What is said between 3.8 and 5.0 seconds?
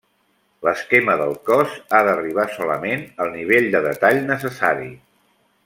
detall necessari.